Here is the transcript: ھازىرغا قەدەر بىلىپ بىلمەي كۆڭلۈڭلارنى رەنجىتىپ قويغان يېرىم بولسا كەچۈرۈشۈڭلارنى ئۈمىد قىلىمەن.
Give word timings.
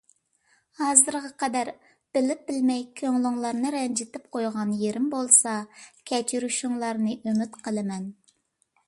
ھازىرغا 0.77 1.29
قەدەر 1.41 1.69
بىلىپ 2.17 2.41
بىلمەي 2.47 2.81
كۆڭلۈڭلارنى 3.01 3.73
رەنجىتىپ 3.77 4.25
قويغان 4.37 4.73
يېرىم 4.81 5.13
بولسا 5.13 5.53
كەچۈرۈشۈڭلارنى 6.13 7.15
ئۈمىد 7.21 7.61
قىلىمەن. 7.69 8.11